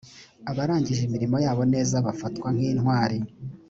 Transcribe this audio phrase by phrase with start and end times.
[0.51, 3.17] abarangije imirimo yabo neza bafatwa nkintwari.